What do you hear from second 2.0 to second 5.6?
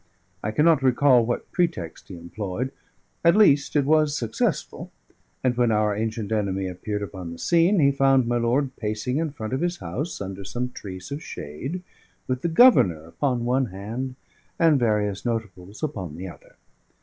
he employed; at least, it was successful; and